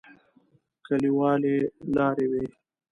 [0.85, 1.55] کليوالي
[1.95, 2.43] لارې وې.